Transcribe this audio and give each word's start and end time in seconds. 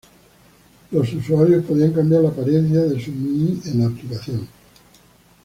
Los 0.89 1.13
usuarios 1.13 1.63
podían 1.63 1.93
cambiar 1.93 2.23
la 2.23 2.29
apariencia 2.29 2.81
de 2.85 2.99
sus 2.99 3.13
Mii 3.13 3.61
en 3.65 3.79
la 3.81 3.85
aplicación. 3.85 4.47